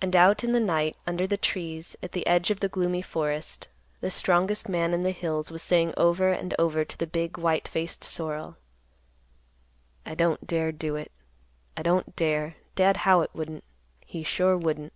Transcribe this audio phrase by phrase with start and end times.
[0.00, 3.68] And out in the night under the trees, at the edge of the gloomy forest,
[4.00, 7.68] the strongest man in the hills was saying over and over to the big, white
[7.68, 8.56] faced sorrel,
[10.06, 11.12] "I don't dare do it.
[11.76, 12.56] I don't dare.
[12.74, 13.64] Dad Howitt wouldn't.
[14.06, 14.94] He sure wouldn't."